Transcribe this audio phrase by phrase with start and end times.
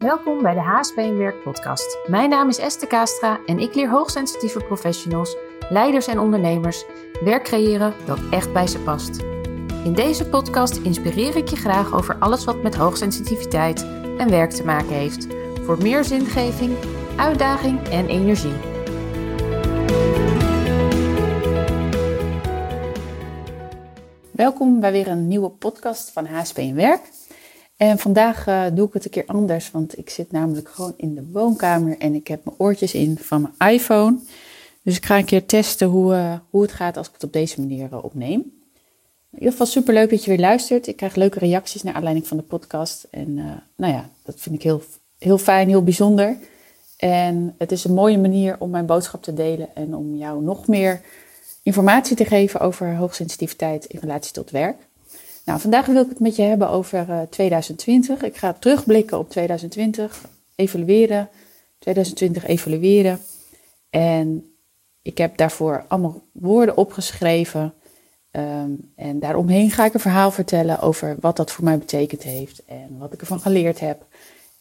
[0.00, 1.98] Welkom bij de HSP Werk podcast.
[2.06, 5.36] Mijn naam is Esther Kastra en ik leer hoogsensitieve professionals,
[5.68, 6.84] leiders en ondernemers
[7.24, 9.18] werk creëren dat echt bij ze past.
[9.84, 13.82] In deze podcast inspireer ik je graag over alles wat met hoogsensitiviteit
[14.18, 15.26] en werk te maken heeft.
[15.64, 16.76] Voor meer zingeving,
[17.16, 18.56] uitdaging en energie.
[24.30, 27.00] Welkom bij weer een nieuwe podcast van HSP in Werk.
[27.80, 31.14] En vandaag uh, doe ik het een keer anders, want ik zit namelijk gewoon in
[31.14, 34.18] de woonkamer en ik heb mijn oortjes in van mijn iPhone.
[34.82, 37.32] Dus ik ga een keer testen hoe, uh, hoe het gaat als ik het op
[37.32, 38.40] deze manier uh, opneem.
[39.30, 40.86] In ieder geval super leuk dat je weer luistert.
[40.86, 43.06] Ik krijg leuke reacties naar aanleiding van de podcast.
[43.10, 43.34] En
[43.76, 44.82] nou ja, dat vind ik heel,
[45.18, 46.36] heel fijn, heel bijzonder.
[46.96, 50.66] En het is een mooie manier om mijn boodschap te delen en om jou nog
[50.66, 51.00] meer
[51.62, 54.88] informatie te geven over hoogsensitiviteit in relatie tot werk.
[55.50, 58.22] Nou, vandaag wil ik het met je hebben over uh, 2020.
[58.22, 61.28] Ik ga terugblikken op 2020, evalueren,
[61.78, 63.20] 2020 evalueren.
[63.90, 64.54] En
[65.02, 67.74] ik heb daarvoor allemaal woorden opgeschreven.
[68.30, 72.62] Um, en daaromheen ga ik een verhaal vertellen over wat dat voor mij betekend heeft
[72.64, 74.06] en wat ik ervan geleerd heb.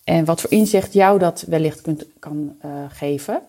[0.03, 3.41] En wat voor inzicht jou dat wellicht kunt, kan uh, geven.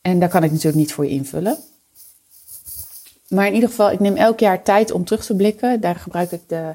[0.00, 1.58] En daar kan ik natuurlijk niet voor je invullen.
[3.30, 5.80] Maar in ieder geval, ik neem elk jaar tijd om terug te blikken.
[5.80, 6.74] Daar gebruik ik de,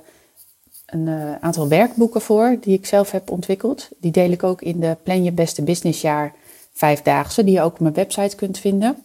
[0.86, 3.89] een uh, aantal werkboeken voor die ik zelf heb ontwikkeld.
[3.98, 6.33] Die deel ik ook in de Plan Je Beste Businessjaar
[6.73, 8.98] Vijfdaagse, die je ook op mijn website kunt vinden.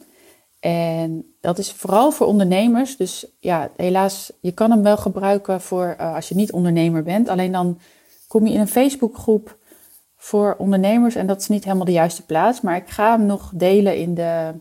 [0.60, 2.96] En dat is vooral voor ondernemers.
[2.96, 7.28] Dus ja, helaas, je kan hem wel gebruiken voor uh, als je niet ondernemer bent.
[7.28, 7.78] Alleen dan
[8.28, 9.56] kom je in een Facebookgroep
[10.16, 12.60] voor ondernemers en dat is niet helemaal de juiste plaats.
[12.60, 14.54] Maar ik ga hem nog delen in de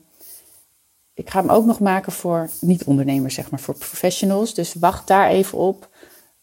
[1.20, 4.54] ik ga hem ook nog maken voor niet-ondernemers, zeg maar, voor professionals.
[4.54, 5.90] Dus wacht daar even op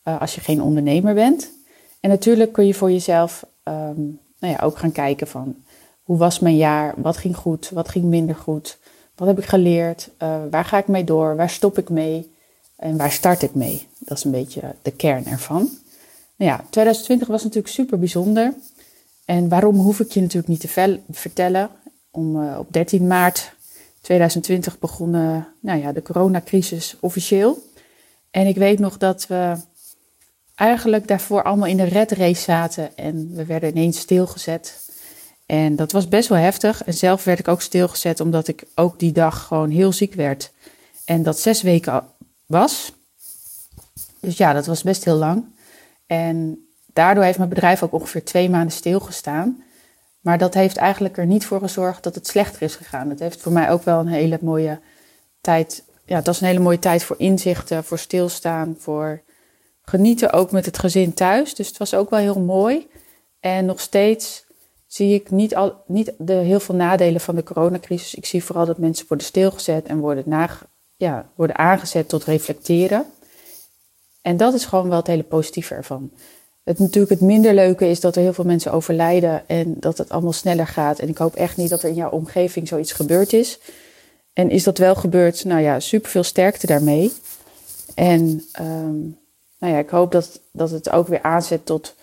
[0.05, 1.50] uh, als je geen ondernemer bent.
[2.00, 5.55] En natuurlijk kun je voor jezelf um, nou ja, ook gaan kijken van
[6.02, 8.78] hoe was mijn jaar, wat ging goed, wat ging minder goed,
[9.14, 12.34] wat heb ik geleerd, uh, waar ga ik mee door, waar stop ik mee
[12.77, 13.86] en waar start ik mee.
[13.98, 15.70] Dat is een beetje de kern ervan.
[16.36, 18.55] Nou ja, 2020 was natuurlijk super bijzonder.
[19.24, 21.70] En waarom hoef ik je natuurlijk niet te vertellen.
[22.11, 23.55] Om uh, op 13 maart
[24.06, 25.11] 2020 begon
[25.61, 27.58] nou ja, de coronacrisis officieel.
[28.30, 29.56] En ik weet nog dat we
[30.55, 34.90] eigenlijk daarvoor allemaal in de red race zaten en we werden ineens stilgezet.
[35.46, 36.84] En dat was best wel heftig.
[36.84, 40.52] En zelf werd ik ook stilgezet omdat ik ook die dag gewoon heel ziek werd.
[41.05, 42.05] En dat zes weken
[42.46, 42.92] was.
[44.20, 45.45] Dus ja, dat was best heel lang.
[46.06, 49.62] En daardoor heeft mijn bedrijf ook ongeveer twee maanden stilgestaan.
[50.27, 53.09] Maar dat heeft eigenlijk er niet voor gezorgd dat het slechter is gegaan.
[53.09, 54.81] Het heeft voor mij ook wel een hele mooie
[55.41, 55.85] tijd.
[56.05, 59.23] Ja, het was een hele mooie tijd voor inzichten, voor stilstaan, voor
[59.83, 61.55] genieten ook met het gezin thuis.
[61.55, 62.87] Dus het was ook wel heel mooi.
[63.41, 64.45] En nog steeds
[64.87, 68.14] zie ik niet, al, niet de heel veel nadelen van de coronacrisis.
[68.14, 70.48] Ik zie vooral dat mensen worden stilgezet en worden,
[70.97, 73.07] ja, worden aangezet tot reflecteren.
[74.23, 76.11] En dat is gewoon wel het hele positieve ervan.
[76.66, 80.10] Het natuurlijk het minder leuke is dat er heel veel mensen overlijden en dat het
[80.10, 80.98] allemaal sneller gaat.
[80.98, 83.58] En ik hoop echt niet dat er in jouw omgeving zoiets gebeurd is.
[84.32, 87.12] En is dat wel gebeurd, nou ja, super veel sterkte daarmee.
[87.94, 89.18] En um,
[89.58, 91.94] nou ja, ik hoop dat, dat het ook weer aanzet tot,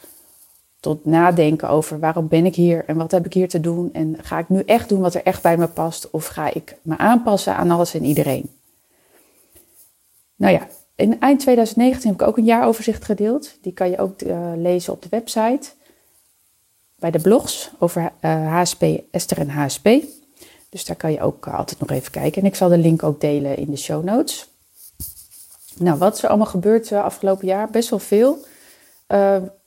[0.79, 3.93] tot nadenken over waarom ben ik hier en wat heb ik hier te doen.
[3.93, 6.75] En ga ik nu echt doen wat er echt bij me past of ga ik
[6.81, 8.49] me aanpassen aan alles en iedereen.
[10.35, 13.57] Nou ja, in eind 2019 heb ik ook een jaaroverzicht gedeeld.
[13.61, 15.69] Die kan je ook uh, lezen op de website.
[16.95, 19.89] Bij de blogs over uh, eh, HSP, Esther en HSP.
[20.69, 22.41] Dus daar kan je ook uh, altijd nog even kijken.
[22.41, 24.47] En ik zal de link ook delen in de show notes.
[25.77, 27.69] Nou, wat is er allemaal gebeurd afgelopen jaar?
[27.69, 28.45] Best wel veel.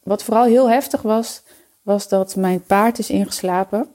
[0.02, 1.42] wat vooral heel heftig was,
[1.82, 3.88] was dat mijn paard is ingeslapen.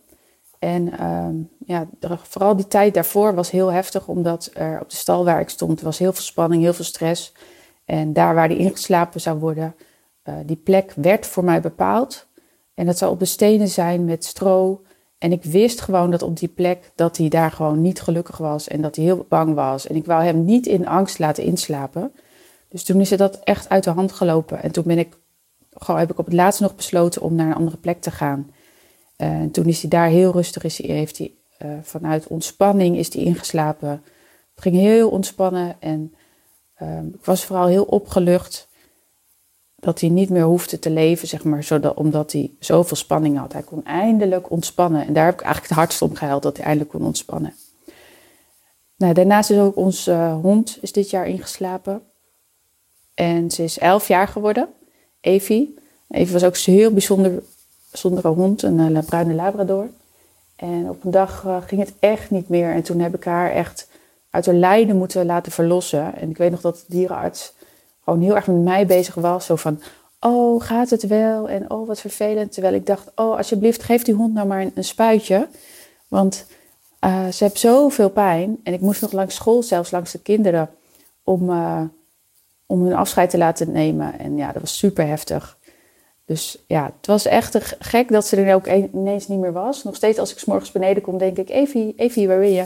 [0.60, 1.36] En ehm,
[1.72, 1.88] ja,
[2.24, 5.82] vooral die tijd daarvoor was heel heftig, omdat er op de stal waar ik stond
[5.82, 7.34] was heel veel spanning, heel veel stress.
[7.86, 9.76] En daar waar die ingeslapen zou worden,
[10.24, 12.28] uh, die plek werd voor mij bepaald.
[12.74, 14.82] En dat zou op de stenen zijn met stro.
[15.18, 18.68] En ik wist gewoon dat op die plek dat hij daar gewoon niet gelukkig was
[18.68, 19.88] en dat hij heel bang was.
[19.88, 22.14] En ik wou hem niet in angst laten inslapen.
[22.70, 24.64] Dus toen is dat echt uit de hand gelopen.
[24.64, 25.18] En toen ben ik,
[25.70, 28.52] gewoon, heb ik op het laatst nog besloten om naar een andere plek te gaan.
[29.16, 31.32] En toen is hij daar heel rustig, is hij, heeft hij
[31.66, 33.90] uh, vanuit ontspanning is hij ingeslapen.
[34.54, 36.14] Het ging heel ontspannen en
[36.82, 38.70] uh, ik was vooral heel opgelucht
[39.76, 43.54] dat hij niet meer hoefde te leven, zeg maar, omdat hij zoveel spanning had.
[43.54, 46.66] Hij kon eindelijk ontspannen en daar heb ik eigenlijk het hardst om gehuild, dat hij
[46.66, 47.54] eindelijk kon ontspannen.
[48.96, 52.02] Nou, daarnaast is ook onze uh, hond is dit jaar ingeslapen.
[53.14, 54.68] En ze is elf jaar geworden,
[55.22, 55.78] Evie.
[56.08, 57.44] Evie was ook heel bijzonder
[57.92, 59.90] zonder een hond, een uh, bruine labrador.
[60.62, 62.74] En op een dag uh, ging het echt niet meer.
[62.74, 63.88] En toen heb ik haar echt
[64.30, 66.16] uit haar lijden moeten laten verlossen.
[66.16, 67.54] En ik weet nog dat de dierenarts
[68.04, 69.46] gewoon heel erg met mij bezig was.
[69.46, 69.82] Zo van,
[70.20, 71.50] oh, gaat het wel?
[71.50, 72.52] En oh, wat vervelend.
[72.52, 75.48] Terwijl ik dacht, oh, alsjeblieft, geef die hond nou maar een, spuitje.
[76.08, 76.46] Want
[77.06, 78.60] uh, ze heeft zoveel pijn.
[78.64, 80.70] En ik moest nog langs school, zelfs langs de kinderen,
[81.24, 81.82] om, uh,
[82.66, 84.20] om hun afscheid te laten nemen.
[84.20, 85.58] En ja, dat was super heftig.
[86.32, 89.84] Dus ja, het was echt gek dat ze er ook ineens niet meer was.
[89.84, 92.66] Nog steeds als ik s morgens beneden kom, denk ik, Evie, Evie, waar ben je?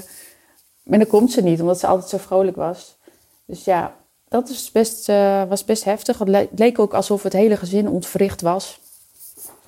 [0.84, 2.98] Maar dan komt ze niet, omdat ze altijd zo vrolijk was.
[3.46, 3.96] Dus ja,
[4.28, 6.20] dat is best, uh, was best heftig.
[6.20, 8.80] Het leek ook alsof het hele gezin ontwricht was.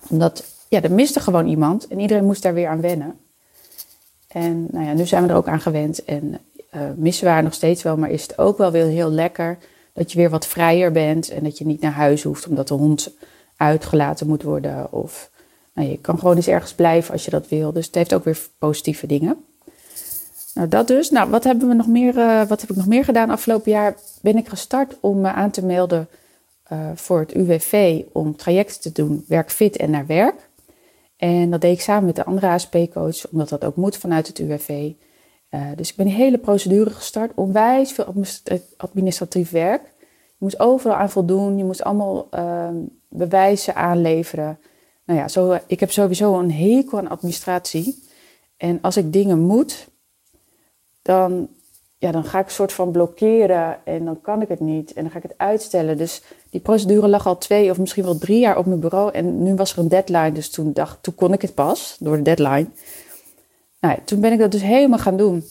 [0.09, 3.19] Omdat, ja, er miste gewoon iemand en iedereen moest daar weer aan wennen.
[4.27, 6.39] En nou ja, nu zijn we er ook aan gewend en
[6.75, 9.57] uh, missen we haar nog steeds wel, maar is het ook wel weer heel lekker
[9.93, 12.73] dat je weer wat vrijer bent en dat je niet naar huis hoeft omdat de
[12.73, 13.11] hond
[13.57, 14.91] uitgelaten moet worden.
[14.91, 15.31] Of
[15.73, 17.73] nou, je kan gewoon eens ergens blijven als je dat wil.
[17.73, 19.45] Dus het heeft ook weer positieve dingen.
[20.53, 21.09] Nou, dat dus.
[21.09, 22.15] Nou, wat hebben we nog meer?
[22.15, 23.29] Uh, wat heb ik nog meer gedaan?
[23.29, 26.07] Afgelopen jaar ben ik gestart om me aan te melden
[26.71, 30.49] uh, voor het UWV om trajecten te doen, werkfit en naar werk.
[31.17, 34.39] En dat deed ik samen met de andere ASP-coach, omdat dat ook moet vanuit het
[34.39, 34.91] UWV.
[35.51, 37.31] Uh, dus ik ben die hele procedure gestart.
[37.35, 38.13] Onwijs veel
[38.77, 39.81] administratief werk.
[39.99, 41.57] Je moest overal aan voldoen.
[41.57, 42.69] Je moest allemaal uh,
[43.09, 44.59] bewijzen aanleveren.
[45.05, 48.03] Nou ja, zo, ik heb sowieso een hekel aan administratie.
[48.57, 49.87] En als ik dingen moet,
[51.01, 51.47] dan,
[51.97, 54.93] ja, dan ga ik een soort van blokkeren en dan kan ik het niet.
[54.93, 55.97] En dan ga ik het uitstellen.
[55.97, 59.11] Dus die procedure lag al twee of misschien wel drie jaar op mijn bureau.
[59.11, 62.15] En nu was er een deadline, dus toen, dacht, toen kon ik het pas door
[62.15, 62.67] de deadline.
[63.79, 65.43] Nou, toen ben ik dat dus helemaal gaan doen.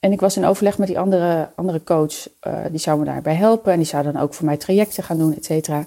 [0.00, 2.28] En ik was in overleg met die andere, andere coach.
[2.46, 3.72] Uh, die zou me daarbij helpen.
[3.72, 5.86] En die zou dan ook voor mij trajecten gaan doen, et cetera.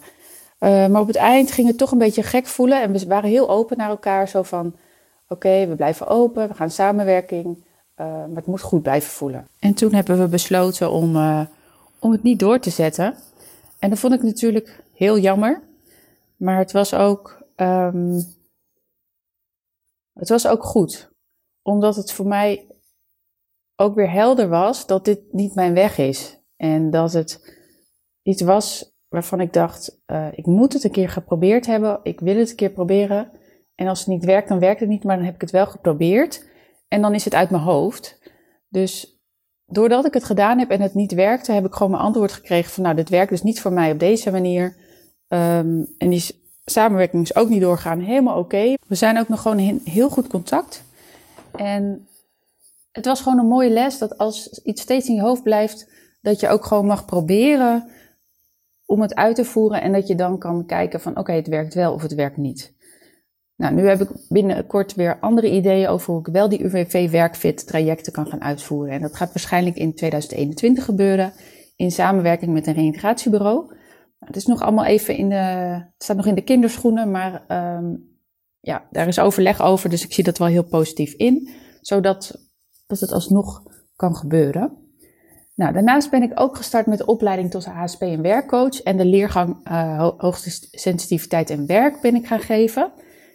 [0.60, 2.82] Uh, maar op het eind ging het toch een beetje gek voelen.
[2.82, 4.28] En we waren heel open naar elkaar.
[4.28, 4.76] Zo van,
[5.28, 6.48] oké, we blijven open.
[6.48, 7.46] We gaan samenwerking.
[7.46, 9.48] Uh, maar het moet goed blijven voelen.
[9.60, 11.16] En toen hebben we besloten om,
[12.00, 13.16] om het niet door te zetten.
[13.80, 15.62] En dat vond ik natuurlijk heel jammer.
[16.38, 18.24] Maar het was ook, um,
[20.14, 21.10] het was ook goed.
[21.62, 22.68] Omdat het voor mij
[23.76, 26.38] ook weer helder was dat dit niet mijn weg is.
[26.58, 27.58] En dat het
[28.22, 32.00] iets was waarvan ik dacht, uh, ik moet het een keer geprobeerd hebben.
[32.04, 33.32] Ik wil het een keer proberen.
[33.76, 35.66] En als het niet werkt, dan werkt het niet, maar dan heb ik het wel
[35.66, 36.46] geprobeerd.
[36.88, 38.20] En dan is het uit mijn hoofd.
[38.70, 39.22] Dus
[39.66, 42.72] doordat ik het gedaan heb en het niet werkte, heb ik gewoon mijn antwoord gekregen
[42.72, 44.76] van, nou, dit werkt dus niet voor mij op deze manier.
[45.28, 46.24] Um, en die
[46.66, 48.00] samenwerking is ook niet doorgaan.
[48.00, 48.74] Helemaal oké.
[48.88, 50.84] We zijn ook nog gewoon heel goed contact.
[51.56, 52.08] En
[52.92, 55.90] het was gewoon een mooie les dat als iets steeds in je hoofd blijft,
[56.22, 57.90] dat je ook gewoon mag proberen
[58.86, 61.74] om het uit te voeren en dat je dan kan kijken van oké, het werkt
[61.74, 62.74] wel of het werkt niet.
[63.56, 67.68] Nou, nu heb ik binnenkort weer andere ideeën over hoe ik wel die UWV werkfit
[67.68, 68.94] trajecten kan gaan uitvoeren.
[68.94, 71.34] En dat gaat waarschijnlijk in 2021 gebeuren
[71.76, 73.66] in samenwerking met een reintegratiebureau.
[73.66, 73.78] Nou,
[74.20, 77.46] het is nog allemaal even in de, staat nog in de kinderschoenen, maar
[77.78, 78.14] um,
[78.60, 81.50] ja, daar is overleg over, dus ik zie dat wel heel positief in,
[81.82, 82.50] zodat
[82.88, 83.64] dat het alsnog
[83.96, 84.85] kan gebeuren.
[85.56, 89.06] Nou, daarnaast ben ik ook gestart met de opleiding tot HSP en werkcoach en de
[89.06, 90.10] leergang uh,
[90.72, 92.92] sensitiviteit en werk ben ik gaan geven.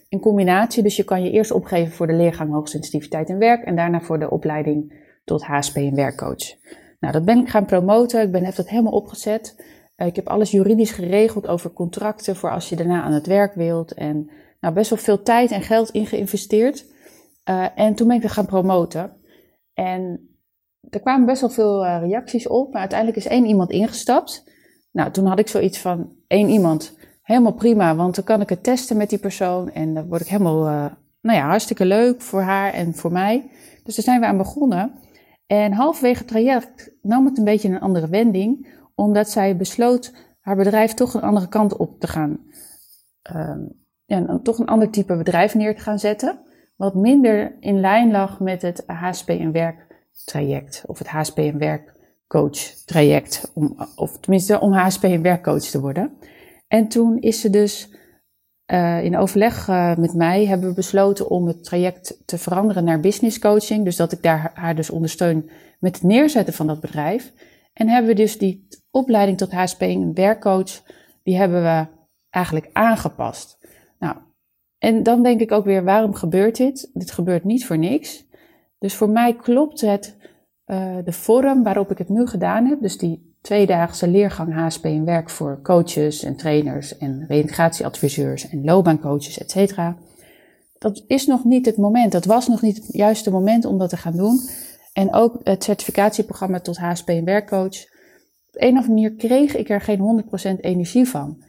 [0.09, 3.65] In combinatie, dus je kan je eerst opgeven voor de leergang hoogste sensitiviteit en werk
[3.65, 6.55] en daarna voor de opleiding tot HSP en werkcoach.
[7.01, 8.23] Nou, dat ben ik gaan promoten.
[8.23, 9.65] Ik ben, heb dat helemaal opgezet.
[9.97, 13.55] Uh, ik heb alles juridisch geregeld over contracten voor als je daarna aan het werk
[13.55, 13.95] wilt.
[13.95, 16.87] En nou, best wel veel tijd en geld in geïnvesteerd.
[17.51, 19.17] Uh, en toen ben ik er gaan promoten.
[19.75, 20.30] En
[20.91, 24.45] er kwamen best wel veel uh, reacties op, maar uiteindelijk is één iemand ingestapt.
[24.93, 28.63] Nou, toen had ik zoiets van één iemand, helemaal prima, want dan kan ik het
[28.63, 30.85] testen met die persoon en dan word ik helemaal, uh,
[31.21, 33.51] nou ja, hartstikke leuk voor haar en voor mij.
[33.85, 34.93] Dus daar zijn we aan begonnen.
[35.47, 40.57] En halverwege het traject nam het een beetje een andere wending, omdat zij besloot haar
[40.57, 42.39] bedrijf toch een andere kant op te gaan.
[43.35, 43.57] Uh,
[44.05, 46.41] ja, toch een ander type bedrijf neer te gaan zetten
[46.77, 49.90] wat minder in lijn lag met het HSP en werk
[50.25, 55.63] traject of het HSP en werk coach traject, om, of tenminste om HSP en werkcoach
[55.63, 56.13] te worden.
[56.69, 57.91] En toen is ze dus
[58.73, 63.01] uh, in overleg uh, met mij hebben we besloten om het traject te veranderen naar
[63.01, 63.85] business coaching.
[63.85, 67.33] Dus dat ik daar haar dus ondersteun met het neerzetten van dat bedrijf.
[67.73, 70.83] En hebben we dus die opleiding tot HSP en werkcoach,
[71.23, 71.87] die hebben we
[72.31, 73.59] eigenlijk aangepast.
[73.99, 74.17] Nou,
[74.79, 76.91] en dan denk ik ook weer, waarom gebeurt dit?
[76.93, 78.29] Dit gebeurt niet voor niks.
[78.81, 80.17] Dus voor mij klopt het,
[80.67, 85.05] uh, de vorm waarop ik het nu gedaan heb, dus die tweedaagse leergang HSP en
[85.05, 89.97] werk voor coaches en trainers en reintegratieadviseurs en loopbaancoaches, et cetera.
[90.79, 92.13] dat is nog niet het moment.
[92.13, 94.41] Dat was nog niet het juiste moment om dat te gaan doen.
[94.93, 97.85] En ook het certificatieprogramma tot HSP en werkcoach.
[98.49, 100.25] Op een of andere manier kreeg ik er geen
[100.57, 101.43] 100% energie van.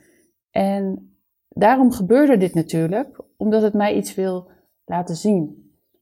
[0.50, 1.16] En
[1.50, 4.52] daarom gebeurde dit natuurlijk, omdat het mij iets wil
[4.86, 5.61] laten zien.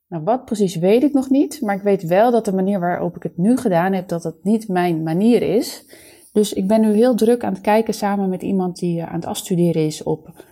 [0.09, 3.15] Nou, wat precies weet ik nog niet, maar ik weet wel dat de manier waarop
[3.15, 5.85] ik het nu gedaan heb, dat het niet mijn manier is.
[6.31, 9.25] Dus ik ben nu heel druk aan het kijken samen met iemand die aan het
[9.25, 10.45] afstuderen is op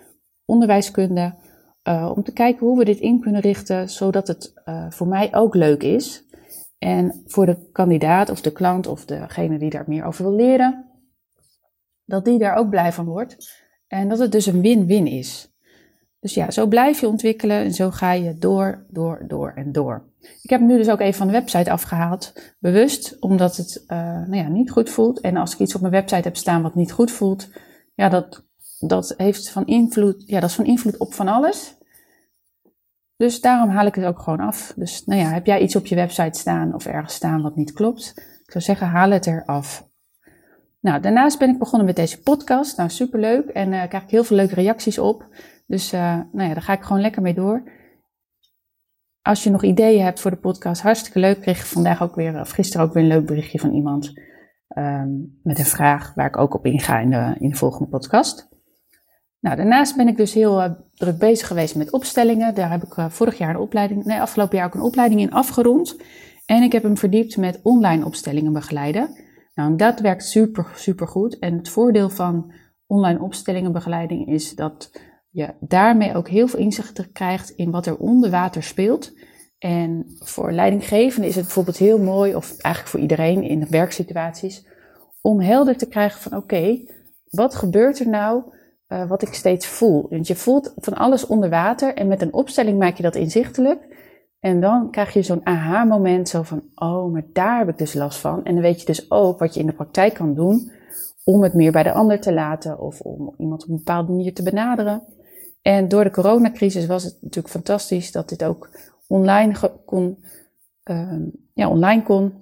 [0.45, 1.35] onderwijskunde.
[1.83, 5.35] Uh, om te kijken hoe we dit in kunnen richten, zodat het uh, voor mij
[5.35, 6.25] ook leuk is.
[6.77, 10.85] En voor de kandidaat of de klant of degene die daar meer over wil leren,
[12.05, 13.65] dat die daar ook blij van wordt.
[13.87, 15.56] En dat het dus een win-win is.
[16.27, 20.03] Dus ja, zo blijf je ontwikkelen en zo ga je door, door, door en door.
[20.41, 23.97] Ik heb hem nu dus ook even van de website afgehaald, bewust, omdat het uh,
[23.97, 25.19] nou ja, niet goed voelt.
[25.19, 27.49] En als ik iets op mijn website heb staan wat niet goed voelt,
[27.95, 28.45] ja, dat,
[28.79, 31.77] dat heeft van invloed, ja, dat is van invloed op van alles.
[33.17, 34.73] Dus daarom haal ik het ook gewoon af.
[34.75, 37.73] Dus nou ja, heb jij iets op je website staan of ergens staan wat niet
[37.73, 38.13] klopt?
[38.17, 39.87] Ik zou zeggen, haal het eraf.
[40.79, 42.77] Nou, daarnaast ben ik begonnen met deze podcast.
[42.77, 43.47] Nou, superleuk.
[43.47, 45.25] En uh, krijg ik heel veel leuke reacties op.
[45.67, 47.63] Dus uh, nou ja, daar ga ik gewoon lekker mee door.
[49.21, 51.41] Als je nog ideeën hebt voor de podcast, hartstikke leuk.
[51.41, 54.13] Kreeg ik vandaag ook weer, of gisteren ook weer een leuk berichtje van iemand.
[54.77, 58.49] Um, met een vraag waar ik ook op inga in de, in de volgende podcast.
[59.39, 62.55] Nou, daarnaast ben ik dus heel uh, druk bezig geweest met opstellingen.
[62.55, 65.31] Daar heb ik uh, vorig jaar een opleiding, nee, afgelopen jaar ook een opleiding in
[65.31, 65.97] afgerond.
[66.45, 69.09] En ik heb hem verdiept met online opstellingen begeleiden.
[69.55, 71.39] Nou, dat werkt super, super goed.
[71.39, 72.53] En het voordeel van
[72.85, 74.91] online opstellingenbegeleiding is dat
[75.37, 79.13] je daarmee ook heel veel inzicht krijgt in wat er onder water speelt.
[79.57, 84.65] En voor leidinggevenden is het bijvoorbeeld heel mooi, of eigenlijk voor iedereen in werksituaties,
[85.21, 86.79] om helder te krijgen van oké,
[87.29, 88.43] wat gebeurt er nou
[88.87, 90.07] uh, wat ik steeds voel.
[90.09, 93.95] Want je voelt van alles onder water en met een opstelling maak je dat inzichtelijk.
[94.39, 98.19] En dan krijg je zo'n aha-moment, zo van, oh, maar daar heb ik dus last
[98.19, 98.45] van.
[98.45, 100.71] En dan weet je dus ook wat je in de praktijk kan doen
[101.23, 104.33] om het meer bij de ander te laten of om iemand op een bepaalde manier
[104.33, 105.03] te benaderen.
[105.67, 108.69] En door de coronacrisis was het natuurlijk fantastisch dat dit ook
[109.07, 110.25] online kon,
[110.83, 111.13] uh,
[111.53, 112.33] ja, online kon.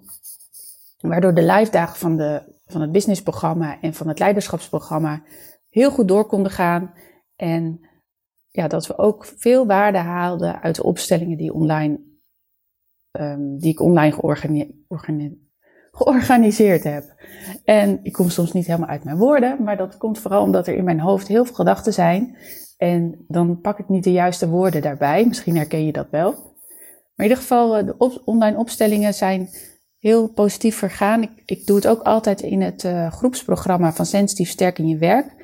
[0.99, 5.23] Waardoor de live dagen van, de, van het businessprogramma en van het leiderschapsprogramma
[5.69, 6.93] heel goed door konden gaan.
[7.35, 7.79] En
[8.51, 11.99] ja, dat we ook veel waarde haalden uit de opstellingen die, online,
[13.11, 14.11] um, die ik online
[15.91, 17.03] georganiseerd heb.
[17.63, 20.75] En ik kom soms niet helemaal uit mijn woorden, maar dat komt vooral omdat er
[20.75, 22.37] in mijn hoofd heel veel gedachten zijn.
[22.77, 25.25] En dan pak ik niet de juiste woorden daarbij.
[25.27, 26.31] Misschien herken je dat wel.
[26.31, 29.49] Maar in ieder geval, eh, de online opstellingen zijn
[29.97, 31.21] heel positief vergaan.
[31.21, 34.97] Ik, ik doe het ook altijd in het uh, groepsprogramma van Sensitief Sterk in je
[34.97, 35.35] Werk.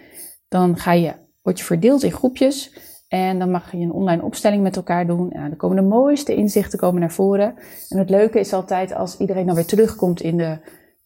[0.47, 2.73] Dan ga je, word je verdeeld in groepjes
[3.07, 5.29] en dan mag je een online opstelling met elkaar doen.
[5.29, 7.55] Dan komen de mooiste inzichten komen naar voren.
[7.89, 10.57] En het leuke is altijd als iedereen dan weer terugkomt in de,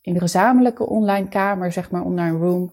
[0.01, 2.71] in de gezamenlijke online kamer, zeg maar, online room.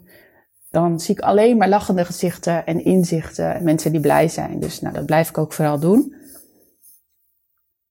[0.72, 4.60] Dan zie ik alleen maar lachende gezichten en inzichten en mensen die blij zijn.
[4.60, 6.14] Dus nou, dat blijf ik ook vooral doen.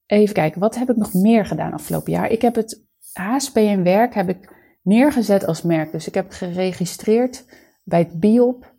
[0.06, 2.30] Even kijken, wat heb ik nog meer gedaan afgelopen jaar?
[2.30, 5.92] Ik heb het HSP en werk heb ik neergezet als merk.
[5.92, 7.46] Dus ik heb geregistreerd
[7.84, 8.74] bij het BIOP.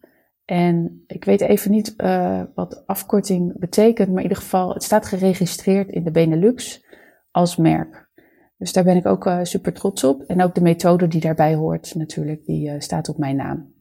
[0.45, 5.07] En ik weet even niet uh, wat afkorting betekent, maar in ieder geval, het staat
[5.07, 6.85] geregistreerd in de Benelux
[7.31, 8.11] als merk.
[8.59, 10.23] Dus daar ben ik ook uh, super trots op.
[10.23, 13.73] En ook de methode die daarbij hoort, natuurlijk, die uh, staat op mijn naam.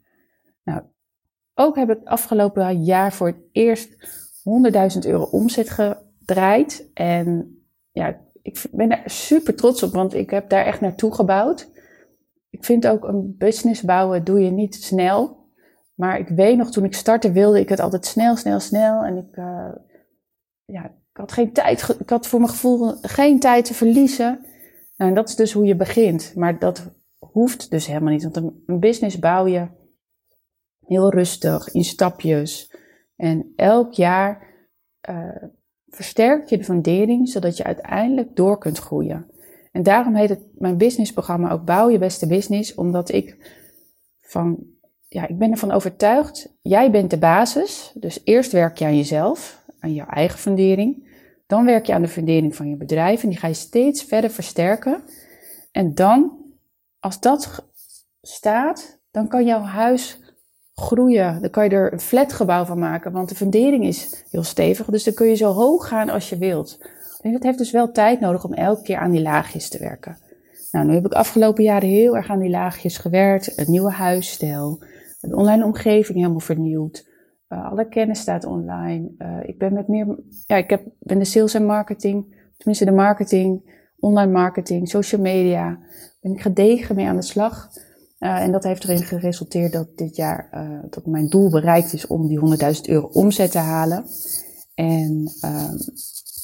[0.63, 0.81] Nou,
[1.53, 3.95] ook heb ik afgelopen jaar voor het eerst
[4.93, 6.89] 100.000 euro omzet gedraaid.
[6.93, 7.57] En
[7.91, 11.69] ja, ik ben daar super trots op, want ik heb daar echt naartoe gebouwd.
[12.49, 15.39] Ik vind ook een business bouwen doe je niet snel.
[15.95, 19.03] Maar ik weet nog, toen ik startte wilde ik het altijd snel, snel, snel.
[19.03, 19.71] En ik, uh,
[20.65, 24.45] ja, ik had geen tijd, ik had voor mijn gevoel geen tijd te verliezen.
[24.97, 26.33] Nou, en dat is dus hoe je begint.
[26.35, 28.23] Maar dat hoeft dus helemaal niet.
[28.23, 29.67] Want een, business bouw je
[30.91, 32.75] heel rustig, in stapjes.
[33.15, 34.47] En elk jaar
[35.09, 35.43] uh,
[35.87, 39.25] versterk je de fundering, zodat je uiteindelijk door kunt groeien.
[39.71, 43.37] En daarom heet het mijn businessprogramma ook Bouw je beste business, omdat ik
[44.21, 44.65] van
[45.07, 47.91] ja, ik ben ervan overtuigd, jij bent de basis.
[47.95, 51.09] Dus eerst werk je aan jezelf, aan jouw eigen fundering.
[51.47, 54.29] Dan werk je aan de fundering van je bedrijf en die ga je steeds verder
[54.29, 55.03] versterken.
[55.71, 56.37] En dan,
[56.99, 57.67] als dat
[58.21, 60.30] staat, dan kan jouw huis
[60.81, 61.41] groeien.
[61.41, 64.85] Dan kan je er een flatgebouw van maken, want de fundering is heel stevig.
[64.85, 66.77] Dus dan kun je zo hoog gaan als je wilt.
[67.21, 70.17] Dat heeft dus wel tijd nodig om elke keer aan die laagjes te werken.
[70.71, 73.57] Nou, nu heb ik afgelopen jaren heel erg aan die laagjes gewerkt.
[73.57, 74.83] Een nieuwe huisstijl,
[75.19, 77.09] de online omgeving helemaal vernieuwd.
[77.47, 79.11] alle kennis staat online.
[79.45, 83.79] ik ben met meer, ja, ik heb, ben de sales en marketing, tenminste de marketing,
[83.99, 85.79] online marketing, social media,
[86.21, 87.69] ben ik gedegen mee aan de slag.
[88.21, 90.49] En dat heeft erin geresulteerd dat dit jaar
[90.89, 92.39] dat mijn doel bereikt is om die
[92.75, 94.05] 100.000 euro omzet te halen.
[94.73, 95.75] En ehm,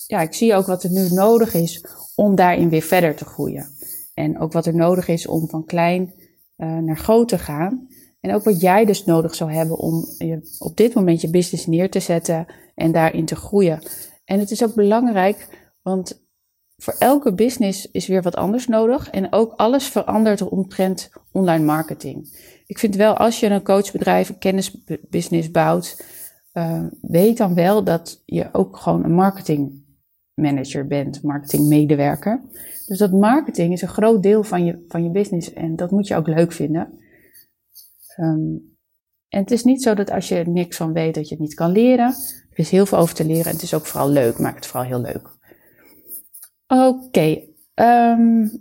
[0.07, 3.67] ja, ik zie ook wat er nu nodig is om daarin weer verder te groeien.
[4.13, 6.13] En ook wat er nodig is om van klein
[6.57, 7.87] uh, naar groot te gaan.
[8.19, 11.65] En ook wat jij dus nodig zou hebben om je, op dit moment je business
[11.65, 13.81] neer te zetten en daarin te groeien.
[14.25, 16.26] En het is ook belangrijk, want
[16.81, 19.09] voor elke business is weer wat anders nodig.
[19.09, 22.37] En ook alles verandert omtrent online marketing.
[22.65, 26.03] Ik vind wel, als je een coachbedrijf, een kennisbusiness bouwt,
[26.53, 32.41] uh, weet dan wel dat je ook gewoon een marketingmanager bent, marketingmedewerker.
[32.85, 36.07] Dus dat marketing is een groot deel van je, van je business en dat moet
[36.07, 36.99] je ook leuk vinden.
[38.19, 38.75] Um,
[39.29, 41.43] en het is niet zo dat als je er niks van weet dat je het
[41.43, 42.07] niet kan leren.
[42.49, 44.39] Er is heel veel over te leren en het is ook vooral leuk.
[44.39, 45.36] Maak het vooral heel leuk.
[46.67, 47.41] Oké,
[47.75, 48.51] um,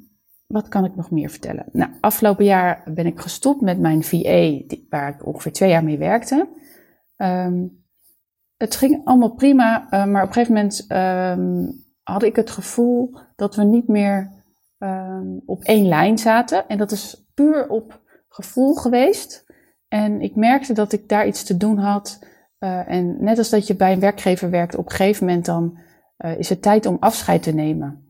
[0.47, 1.67] wat kan ik nog meer vertellen?
[1.73, 5.99] Nou, afgelopen jaar ben ik gestopt met mijn VA, waar ik ongeveer twee jaar mee
[5.99, 6.49] werkte.
[7.17, 7.85] Um,
[8.57, 10.87] het ging allemaal prima, uh, maar op een gegeven moment
[11.39, 14.35] um, had ik het gevoel dat we niet meer
[15.47, 16.69] op één lijn zaten.
[16.69, 19.47] En dat is puur op gevoel geweest.
[19.89, 22.19] En ik merkte dat ik daar iets te doen had.
[22.59, 25.79] Uh, en net als dat je bij een werkgever werkt, op een gegeven moment dan
[26.19, 28.05] uh, is het tijd om afscheid te nemen.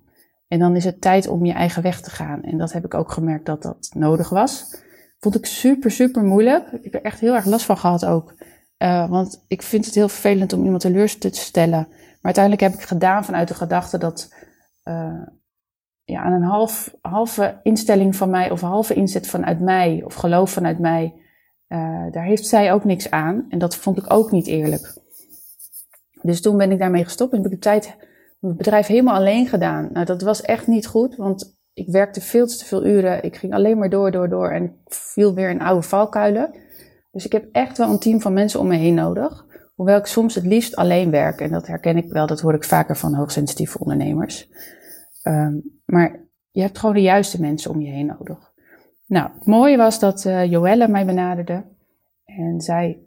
[0.49, 2.43] En dan is het tijd om je eigen weg te gaan.
[2.43, 4.83] En dat heb ik ook gemerkt dat dat nodig was.
[5.19, 6.73] Vond ik super, super moeilijk.
[6.73, 8.35] Ik heb er echt heel erg last van gehad ook.
[8.79, 11.87] Uh, want ik vind het heel vervelend om iemand teleur te stellen.
[11.89, 14.35] Maar uiteindelijk heb ik gedaan vanuit de gedachte dat
[14.85, 15.23] uh,
[16.05, 20.51] ja, aan een half, halve instelling van mij, of halve inzet vanuit mij, of geloof
[20.51, 21.15] vanuit mij,
[22.11, 23.47] daar heeft zij ook niks aan.
[23.49, 24.95] En dat vond ik ook niet eerlijk.
[26.27, 27.97] Dus toen ben ik daarmee gestopt en heb ik de tijd
[28.39, 29.89] mijn bedrijf helemaal alleen gedaan.
[29.93, 33.23] Nou, dat was echt niet goed, want ik werkte veel te veel uren.
[33.23, 36.55] Ik ging alleen maar door, door, door en viel weer in oude valkuilen.
[37.11, 39.45] Dus ik heb echt wel een team van mensen om me heen nodig.
[39.75, 41.41] Hoewel ik soms het liefst alleen werk.
[41.41, 44.49] En dat herken ik wel, dat hoor ik vaker van hoogsensitieve ondernemers.
[45.23, 46.21] Um, maar
[46.51, 48.53] je hebt gewoon de juiste mensen om je heen nodig.
[49.07, 51.65] Nou, het mooie was dat uh, Joelle mij benaderde.
[52.25, 52.99] En zij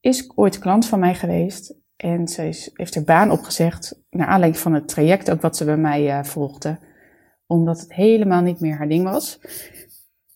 [0.00, 1.74] is ooit klant van mij geweest.
[2.02, 4.02] En ze heeft haar baan opgezegd.
[4.10, 6.78] Naar aanleiding van het traject ook wat ze bij mij uh, volgde.
[7.46, 9.40] Omdat het helemaal niet meer haar ding was.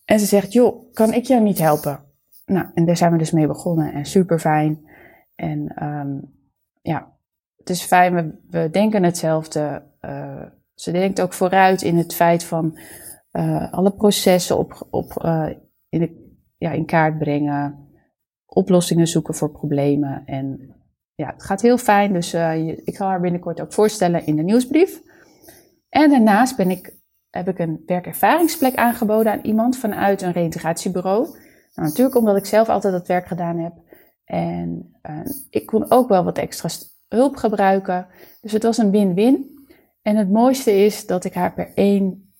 [0.05, 2.03] En ze zegt, joh, kan ik jou niet helpen?
[2.45, 3.93] Nou, en daar zijn we dus mee begonnen.
[3.93, 4.89] En super fijn.
[5.35, 6.33] En um,
[6.81, 7.13] ja,
[7.57, 9.83] het is fijn, we, denken hetzelfde.
[10.01, 12.77] Uh, ze denkt ook vooruit in het feit van
[13.31, 15.23] uh, alle processen op, op,
[15.89, 17.89] in, de, ja, in kaart brengen,
[18.45, 20.25] oplossingen zoeken voor problemen.
[20.25, 20.76] En
[21.17, 24.43] ja, het gaat heel fijn, dus je, ik zal haar binnenkort ook voorstellen in de
[24.43, 25.01] nieuwsbrief.
[25.89, 26.95] En daarnaast ben ik,
[27.29, 31.23] heb ik een werkervaringsplek aangeboden aan iemand vanuit een reïntegratiebureau.
[31.73, 33.73] Nou, natuurlijk omdat ik zelf altijd dat werk gedaan heb.
[34.25, 36.69] En uh, ik kon ook wel wat extra
[37.07, 38.07] hulp gebruiken.
[38.41, 39.65] Dus het was een win-win.
[40.01, 42.33] En het mooiste is dat ik haar per 1,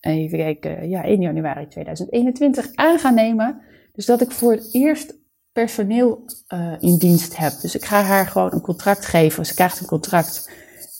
[0.00, 3.60] even kijken, ja, 1 januari 2021 aan ga nemen.
[3.92, 5.18] Dus dat ik voor het eerst
[5.58, 7.52] personeel uh, in dienst heb.
[7.60, 9.46] Dus ik ga haar gewoon een contract geven.
[9.46, 10.50] Ze krijgt een contract.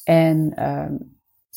[0.05, 0.90] En uh,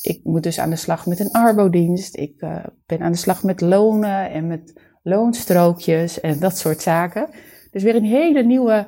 [0.02, 2.18] ik moet dus aan de slag met een arbodienst.
[2.18, 7.30] Ik uh, ben aan de slag met lonen en met loonstrookjes en dat soort zaken.
[7.72, 8.88] Dus weer een hele nieuwe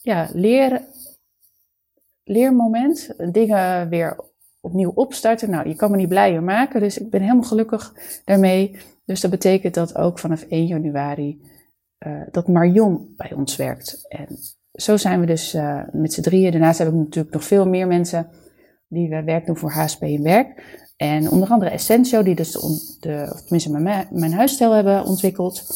[0.00, 0.82] ja, leer,
[2.24, 3.14] leermoment.
[3.32, 4.16] Dingen weer
[4.60, 5.50] opnieuw opstarten.
[5.50, 8.76] Nou, je kan me niet blijer maken, dus ik ben helemaal gelukkig daarmee.
[9.04, 11.51] Dus dat betekent dat ook vanaf 1 januari
[12.06, 14.06] uh, dat Marion bij ons werkt.
[14.08, 14.26] En
[14.72, 16.50] zo zijn we dus uh, met z'n drieën.
[16.50, 18.28] Daarnaast heb ik natuurlijk nog veel meer mensen
[18.88, 20.80] die we werk doen voor HSP in werk.
[20.96, 22.52] En onder andere Essentio, die dus
[23.00, 25.66] de, tenminste mijn, mijn huisstijl hebben ontwikkeld.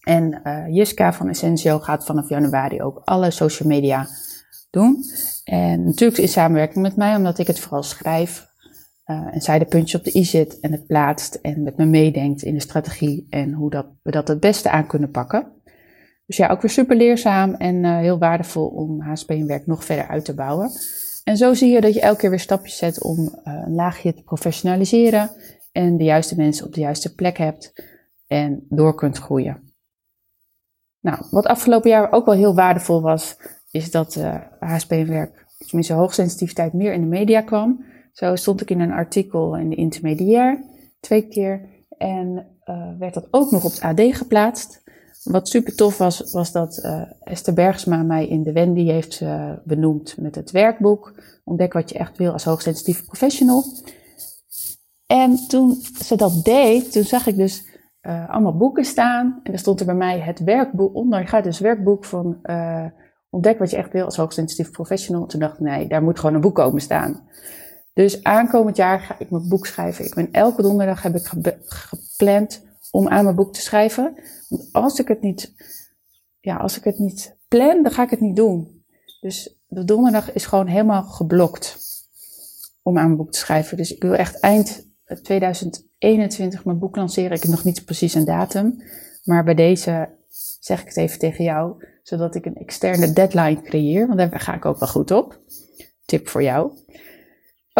[0.00, 0.40] En
[0.74, 4.06] uh, van Essentio gaat vanaf januari ook alle social media
[4.70, 5.04] doen.
[5.44, 8.52] En natuurlijk in samenwerking met mij, omdat ik het vooral schrijf.
[9.06, 11.84] Uh, en zij de puntjes op de i zit en het plaatst en met me
[11.84, 15.52] meedenkt in de strategie en hoe dat, we dat het beste aan kunnen pakken.
[16.26, 19.84] Dus ja, ook weer super leerzaam en uh, heel waardevol om HSP in werk nog
[19.84, 20.70] verder uit te bouwen.
[21.24, 24.14] En zo zie je dat je elke keer weer stapjes zet om uh, een laagje
[24.14, 25.30] te professionaliseren
[25.72, 27.72] en de juiste mensen op de juiste plek hebt
[28.26, 29.72] en door kunt groeien.
[31.00, 33.36] Nou, wat afgelopen jaar ook wel heel waardevol was,
[33.70, 34.20] is dat
[34.58, 37.84] HSP-werk, tenminste hoogsensitiviteit, meer in de media kwam.
[38.14, 40.64] Zo stond ik in een artikel in de intermediair,
[41.00, 41.68] twee keer.
[41.98, 44.82] En uh, werd dat ook nog op het AD geplaatst.
[45.22, 49.52] wat super tof was, was dat uh, Esther Bergsma mij in de Wendy heeft uh,
[49.64, 51.14] benoemd met het werkboek.
[51.44, 53.64] Ontdek wat je echt wil als hoogsensitieve professional.
[55.06, 57.72] En toen ze dat deed, toen zag ik dus
[58.28, 59.40] allemaal boeken staan.
[59.42, 61.20] En er stond er bij mij het werkboek onder.
[61.20, 62.40] Je gaat dus werkboek van
[63.30, 65.26] ontdek wat je echt wil als hoogsensitief professional.
[65.26, 67.28] Toen dacht ik, nee, daar moet gewoon een boek komen staan.
[67.94, 70.04] Dus aankomend jaar ga ik mijn boek schrijven.
[70.04, 71.32] Ik ben elke donderdag heb ik
[71.66, 74.14] gepland om aan mijn boek te schrijven.
[74.72, 75.54] Als ik het niet,
[76.40, 78.84] ja, als ik het niet plan, dan ga ik het niet doen.
[79.20, 81.78] Dus de donderdag is gewoon helemaal geblokt
[82.82, 83.76] om aan mijn boek te schrijven.
[83.76, 87.36] Dus ik wil echt eind 2021 mijn boek lanceren.
[87.36, 88.82] Ik heb nog niet precies een datum.
[89.24, 90.08] Maar bij deze
[90.60, 94.06] zeg ik het even tegen jou, zodat ik een externe deadline creëer.
[94.06, 95.40] Want daar ga ik ook wel goed op.
[96.04, 96.72] Tip voor jou.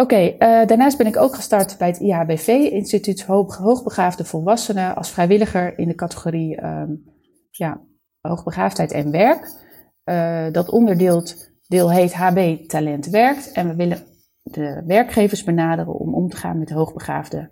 [0.01, 5.09] Oké, uh, daarnaast ben ik ook gestart bij het IHBV, Instituut Hoog, Hoogbegaafde Volwassenen, als
[5.09, 7.03] vrijwilliger in de categorie um,
[7.49, 7.81] ja,
[8.21, 9.63] hoogbegaafdheid en werk.
[10.05, 11.23] Uh, dat onderdeel
[11.67, 14.03] deel heet HB Talent Werkt en we willen
[14.43, 17.49] de werkgevers benaderen om om te gaan met hoogbegaafde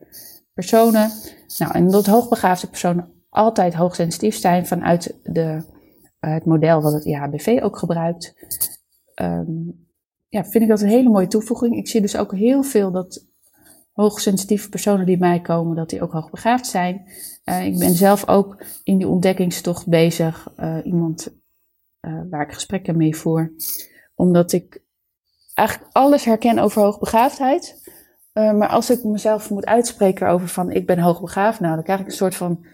[0.53, 1.09] personen.
[1.57, 7.05] Nou, en dat hoogbegaafde personen altijd hoogsensitief zijn vanuit de, uh, het model wat het
[7.05, 8.33] IHBV ook gebruikt.
[9.21, 9.91] Um,
[10.33, 11.75] ja, vind ik dat een hele mooie toevoeging.
[11.75, 13.27] Ik zie dus ook heel veel dat
[13.91, 17.05] hoogsensitieve personen die mij komen, dat die ook hoogbegaafd zijn.
[17.45, 20.53] Uh, ik ben zelf ook in die ontdekkingstocht bezig.
[20.57, 21.37] Uh, iemand
[22.01, 23.53] uh, waar ik gesprekken mee voer.
[24.15, 24.83] Omdat ik
[25.53, 27.81] eigenlijk alles herken over hoogbegaafdheid.
[28.33, 32.05] maar als ik mezelf moet uitspreken over van ik ben hoogbegaafd, nou dan krijg ik
[32.05, 32.65] een soort van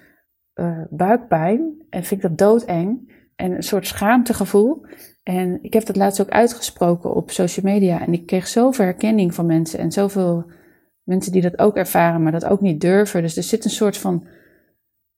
[0.90, 1.86] buikpijn.
[1.90, 3.18] En vind ik dat doodeng.
[3.36, 4.86] En een soort schaamtegevoel.
[5.30, 8.02] En ik heb dat laatst ook uitgesproken op social media.
[8.02, 9.80] En ik kreeg zoveel herkenning van mensen.
[9.80, 10.52] En zoveel
[11.04, 13.22] mensen die dat ook ervaren, maar dat ook niet durven.
[13.22, 14.28] Dus er zit een soort van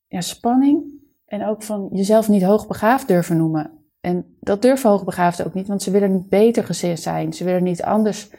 [0.07, 1.01] ja, spanning.
[1.25, 3.85] En ook van jezelf niet hoogbegaafd durven noemen.
[3.99, 7.33] En dat durven hoogbegaafden ook niet, want ze willen niet beter gezien zijn.
[7.33, 8.29] Ze willen niet anders.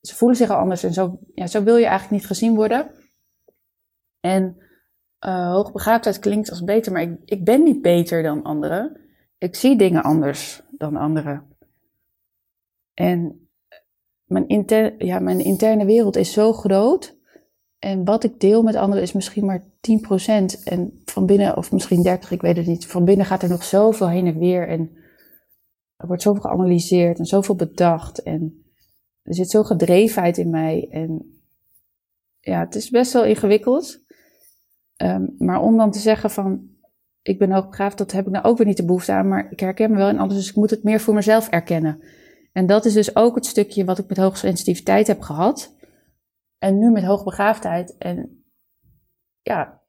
[0.00, 0.82] Ze voelen zich al anders.
[0.82, 2.90] En zo, ja, zo wil je eigenlijk niet gezien worden.
[4.20, 4.56] En
[5.26, 9.00] uh, hoogbegaafdheid klinkt als beter, maar ik, ik ben niet beter dan anderen.
[9.38, 11.56] Ik zie dingen anders dan anderen.
[12.94, 13.48] En
[14.24, 17.16] mijn, inter, ja, mijn interne wereld is zo groot.
[17.78, 19.64] En wat ik deel met anderen is misschien maar 10%.
[20.64, 22.86] En van binnen, of misschien 30%, ik weet het niet.
[22.86, 24.68] Van binnen gaat er nog zoveel heen en weer.
[24.68, 24.90] En
[25.96, 28.22] er wordt zoveel geanalyseerd en zoveel bedacht.
[28.22, 28.64] En
[29.22, 30.88] er zit zo'n gedrevenheid in mij.
[30.90, 31.40] En
[32.40, 34.04] ja, het is best wel ingewikkeld.
[35.02, 36.75] Um, maar om dan te zeggen van,
[37.28, 39.60] ik ben hoogbegaafd, dat heb ik nou ook weer niet de behoefte aan, maar ik
[39.60, 42.00] herken me wel en anders, dus ik moet het meer voor mezelf erkennen.
[42.52, 45.74] En dat is dus ook het stukje wat ik met hoogsensitiviteit heb gehad.
[46.58, 47.96] En nu met hoogbegaafdheid.
[47.98, 48.44] En
[49.42, 49.82] ja,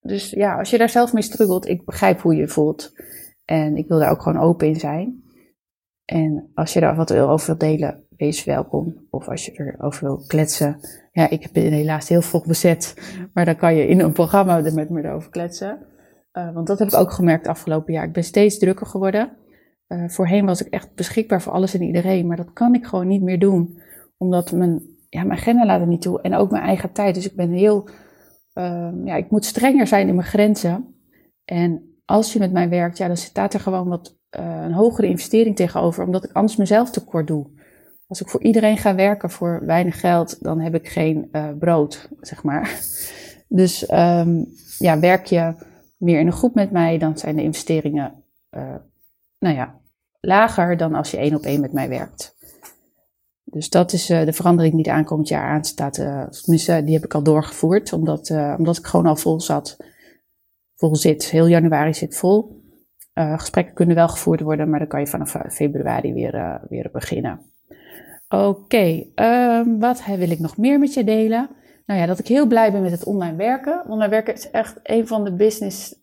[0.00, 2.92] dus ja, als je daar zelf mee struggelt, ik begrijp hoe je je voelt.
[3.44, 5.22] En ik wil daar ook gewoon open in zijn.
[6.04, 9.06] En als je daar wat over wilt delen, wees welkom.
[9.10, 10.80] Of als je erover wil kletsen.
[11.12, 12.94] Ja, ik ben helaas heel vroeg bezet.
[13.32, 15.86] Maar dan kan je in een programma er met me over kletsen.
[16.38, 18.04] Uh, want dat heb ik ook gemerkt afgelopen jaar.
[18.04, 19.36] Ik ben steeds drukker geworden.
[19.88, 22.26] Uh, voorheen was ik echt beschikbaar voor alles en iedereen.
[22.26, 23.80] Maar dat kan ik gewoon niet meer doen.
[24.16, 26.20] Omdat mijn, ja, mijn agenda laat er niet toe.
[26.20, 27.14] En ook mijn eigen tijd.
[27.14, 27.88] Dus ik ben heel...
[28.54, 30.94] Uh, ja, ik moet strenger zijn in mijn grenzen.
[31.44, 35.56] En als je met mij werkt, ja, dan staat er gewoon wat een hogere investering
[35.56, 36.04] tegenover.
[36.04, 37.46] Omdat ik anders mezelf tekort doe.
[38.06, 42.42] Als ik voor iedereen ga werken voor weinig geld, dan heb ik geen brood, zeg
[42.42, 42.70] maar.
[43.48, 44.46] Dus um,
[44.78, 45.54] ja, werk je
[45.98, 48.74] meer in een groep met mij, dan zijn de investeringen uh,
[49.38, 49.80] nou ja,
[50.20, 52.36] lager dan als je één op één met mij werkt.
[53.44, 55.94] Dus dat is uh, de verandering die de aankomend jaar aanstaat.
[56.42, 59.76] Tenminste, die heb ik al doorgevoerd, omdat, omdat ik gewoon al vol zat.
[60.76, 61.24] Vol zit.
[61.24, 62.62] Heel januari zit vol.
[63.14, 67.40] gesprekken kunnen wel gevoerd worden, maar dan kan je vanaf februari weer, weer beginnen.
[68.28, 71.50] Oké, ehm, wat wil ik nog meer met je delen?
[71.88, 73.84] Nou ja, dat ik heel blij ben met het online werken.
[73.86, 75.94] Online werken is echt een van de business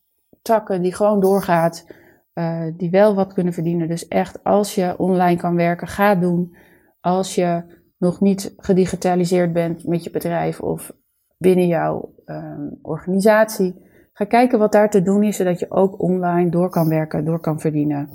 [0.41, 1.85] takken die gewoon doorgaat.
[2.33, 3.87] Uh, die wel wat kunnen verdienen.
[3.87, 6.55] Dus echt, als je online kan werken, ga doen.
[7.01, 7.63] Als je
[7.97, 10.91] nog niet gedigitaliseerd bent met je bedrijf of
[11.37, 13.81] binnen jouw um, organisatie,
[14.13, 17.39] ga kijken wat daar te doen is, zodat je ook online door kan werken, door
[17.39, 18.09] kan verdienen.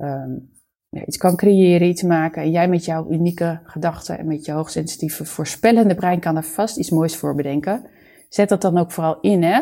[0.00, 0.50] Um,
[0.90, 2.42] ja, iets kan creëren, iets maken.
[2.42, 6.76] En jij met jouw unieke gedachten en met je hoogsensitieve voorspellende brein kan er vast
[6.76, 7.86] iets moois voor bedenken.
[8.28, 9.60] Zet dat dan ook vooral in, hè.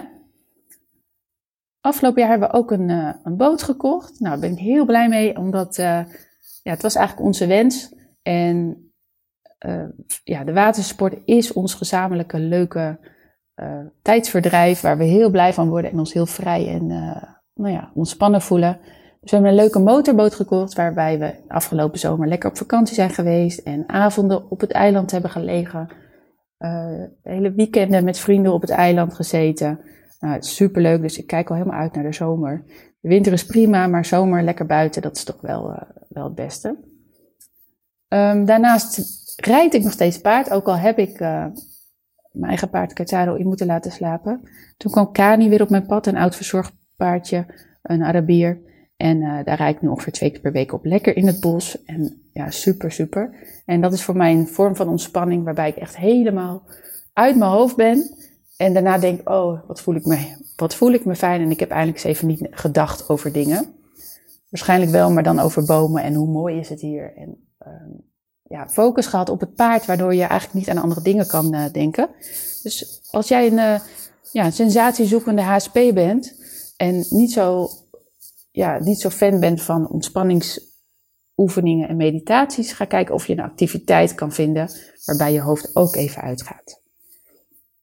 [1.81, 4.21] Afgelopen jaar hebben we ook een, uh, een boot gekocht.
[4.21, 6.01] Nou, daar ben ik heel blij mee, omdat uh,
[6.62, 7.95] ja, het was eigenlijk onze wens.
[8.23, 8.91] En
[9.67, 9.85] uh,
[10.25, 13.17] ja, de watersport is ons gezamenlijke leuke
[14.03, 16.87] tijdsverdrijf, waar we heel blij van worden en ons heel vrij en
[17.55, 18.81] nou ja, ontspannen voelen.
[19.21, 23.11] Dus we hebben een leuke motorboot gekocht waarbij we afgelopen zomer lekker op vakantie zijn
[23.11, 25.89] geweest en avonden op het eiland hebben gelegen.
[26.59, 29.81] Uh, hele weekenden met vrienden op het eiland gezeten.
[30.21, 32.65] Nou, het is superleuk, dus ik kijk al helemaal uit naar de zomer.
[33.01, 36.35] De winter is prima, maar zomer lekker buiten, dat is toch wel, uh, wel het
[36.35, 36.69] beste.
[38.09, 39.03] Um, daarnaast
[39.37, 41.47] rijd ik nog steeds paard, ook al heb ik uh,
[42.33, 44.41] mijn eigen paard Kataro in moeten laten slapen.
[44.77, 47.47] Toen kwam Kani weer op mijn pad, een oud verzorgd paardje,
[47.83, 48.61] een Arabier.
[48.99, 51.41] En uh, daar rijd ik nu ongeveer twee keer per week op, lekker in het
[51.41, 51.85] bos.
[51.85, 53.31] En ja, super, super.
[53.65, 56.63] En dat is voor mij een vorm van ontspanning, waarbij ik echt helemaal
[57.13, 58.11] uit mijn hoofd ben.
[58.57, 61.41] En daarna denk, oh, wat voel ik me, wat voel ik me fijn.
[61.41, 63.67] En ik heb eigenlijk eens even niet gedacht over dingen.
[64.49, 67.17] Waarschijnlijk wel, maar dan over bomen en hoe mooi is het hier.
[67.17, 67.73] En uh,
[68.43, 71.65] ja, focus gehad op het paard, waardoor je eigenlijk niet aan andere dingen kan uh,
[71.73, 72.09] denken.
[72.63, 73.81] Dus als jij een, uh,
[74.33, 76.35] ja, sensatiezoekende HSP bent
[76.77, 77.69] en niet zo,
[78.59, 84.14] ja, niet zo fan bent van ontspanningsoefeningen en meditaties, ga kijken of je een activiteit
[84.14, 84.71] kan vinden
[85.05, 86.83] waarbij je hoofd ook even uitgaat.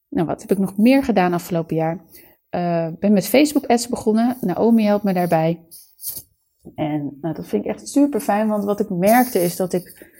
[0.09, 1.95] Nou, wat heb ik nog meer gedaan afgelopen jaar?
[1.95, 4.37] Uh, ben met Facebook ads begonnen.
[4.41, 5.65] Naomi helpt me daarbij.
[6.75, 10.13] En nou, dat vind ik echt super fijn, want wat ik merkte is dat ik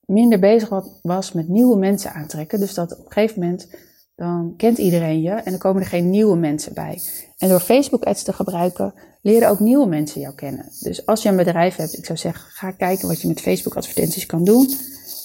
[0.00, 0.68] minder bezig
[1.02, 2.60] was met nieuwe mensen aantrekken.
[2.60, 3.74] Dus dat op een gegeven moment,
[4.20, 7.00] dan kent iedereen je en dan komen er geen nieuwe mensen bij.
[7.38, 10.72] En door Facebook ads te gebruiken, leren ook nieuwe mensen jou kennen.
[10.80, 13.76] Dus als je een bedrijf hebt, ik zou zeggen, ga kijken wat je met Facebook
[13.76, 14.68] advertenties kan doen.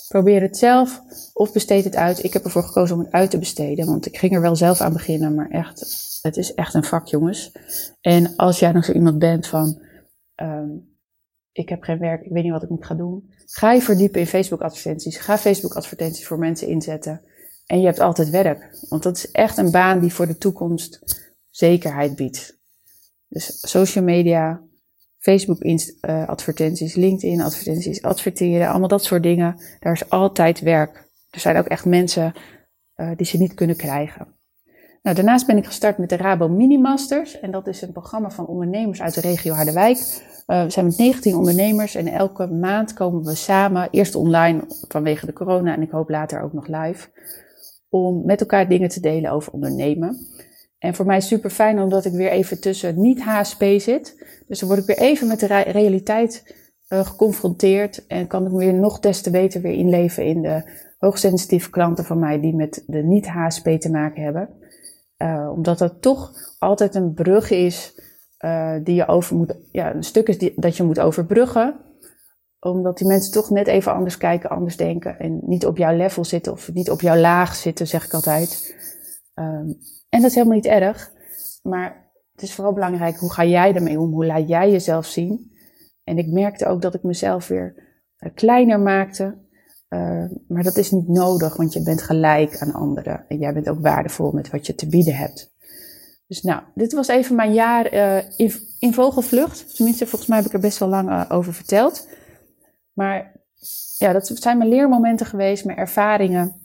[0.07, 1.01] Probeer het zelf
[1.33, 2.23] of besteed het uit.
[2.23, 4.81] Ik heb ervoor gekozen om het uit te besteden, want ik ging er wel zelf
[4.81, 5.79] aan beginnen, maar echt,
[6.21, 7.51] het is echt een vak, jongens.
[8.01, 9.81] En als jij nog zo iemand bent van,
[10.35, 10.97] um,
[11.51, 13.33] ik heb geen werk, ik weet niet wat ik moet gaan doen.
[13.45, 15.17] Ga je verdiepen in Facebook advertenties.
[15.17, 17.21] Ga Facebook advertenties voor mensen inzetten.
[17.65, 18.77] En je hebt altijd werk.
[18.89, 22.57] Want dat is echt een baan die voor de toekomst zekerheid biedt.
[23.27, 24.61] Dus social media,
[25.19, 29.59] Facebook uh, advertenties, LinkedIn advertenties, adverteren, allemaal dat soort dingen.
[29.79, 31.03] Daar is altijd werk.
[31.29, 32.33] Er zijn ook echt mensen
[32.95, 34.27] uh, die ze niet kunnen krijgen.
[35.01, 37.39] Nou, daarnaast ben ik gestart met de Rabo Mini Masters.
[37.39, 39.97] En dat is een programma van ondernemers uit de regio Harderwijk.
[40.47, 43.87] Uh, we zijn met 19 ondernemers en elke maand komen we samen.
[43.91, 47.07] Eerst online vanwege de corona en ik hoop later ook nog live.
[47.95, 50.17] Om met elkaar dingen te delen over ondernemen.
[50.79, 54.25] En voor mij is super fijn omdat ik weer even tussen niet-HSP zit.
[54.47, 56.55] Dus dan word ik weer even met de realiteit
[56.89, 58.07] uh, geconfronteerd.
[58.07, 60.63] En kan ik me weer nog des te beter weer inleven in de
[60.97, 64.49] hoogsensitieve klanten van mij die met de niet-HSP te maken hebben.
[65.17, 68.01] Uh, omdat dat toch altijd een brug is
[68.45, 71.75] uh, die je over moet, ja, een stuk is dat je moet overbruggen.
[72.71, 76.25] Omdat die mensen toch net even anders kijken, anders denken en niet op jouw level
[76.25, 78.75] zitten of niet op jouw laag zitten, zeg ik altijd.
[79.35, 79.77] Um,
[80.09, 81.11] en dat is helemaal niet erg,
[81.63, 85.51] maar het is vooral belangrijk hoe ga jij ermee om, hoe laat jij jezelf zien.
[86.03, 87.75] En ik merkte ook dat ik mezelf weer
[88.19, 89.35] uh, kleiner maakte,
[89.89, 93.25] uh, maar dat is niet nodig, want je bent gelijk aan anderen.
[93.27, 95.53] En jij bent ook waardevol met wat je te bieden hebt.
[96.27, 99.75] Dus nou, dit was even mijn jaar uh, in, in, vogelvlucht.
[99.75, 102.07] Tenminste, volgens mij heb ik er best wel lang uh, over verteld.
[102.95, 103.41] Maar
[103.97, 106.61] ja, dat zijn mijn leermomenten geweest, mijn ervaringen.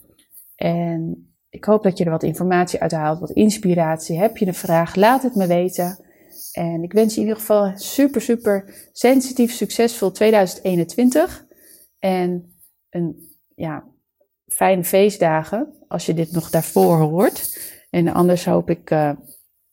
[0.54, 4.18] En ik hoop dat je er wat informatie uit haalt, wat inspiratie.
[4.18, 6.04] Heb je een vraag, laat het me weten.
[6.52, 11.46] En ik wens je in ieder geval super, super sensitief, succesvol 2021.
[11.98, 12.54] En
[12.90, 13.84] een ja,
[14.46, 17.58] fijne feestdagen, als je dit nog daarvoor hoort.
[17.90, 19.10] En anders hoop ik uh,